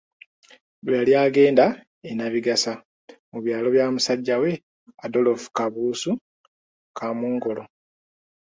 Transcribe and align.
Lwe 0.83 0.93
yali 0.99 1.13
agenda 1.25 1.65
e 2.09 2.11
Nnabigasa 2.13 2.73
mu 3.31 3.39
byalo 3.43 3.67
bya 3.75 3.85
musajja 3.93 4.35
we 4.43 4.51
Adolfu 5.05 5.47
Kabuusu 5.57 6.11
Kaamungolo. 6.97 7.63